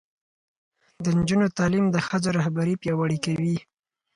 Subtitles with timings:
[1.03, 3.55] د نجونو تعلیم د ښځو رهبري پیاوړې کوي.